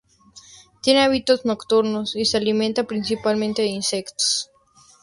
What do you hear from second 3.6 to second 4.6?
de insectos.